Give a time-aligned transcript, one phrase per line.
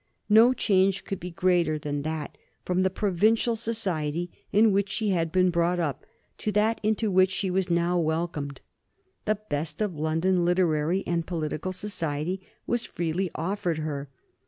[0.29, 5.31] No change could be greater than that from the provincial society in which she had
[5.31, 6.07] been brought up,
[6.39, 8.61] to that into which she was now welcomed.
[9.25, 14.09] The best of London literary and political society was freely offered her.